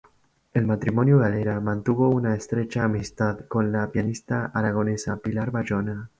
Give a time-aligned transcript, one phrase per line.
[0.51, 6.09] El matrimonio Galera mantuvo una estrecha amistad con la pianista aragonesa Pilar Bayona.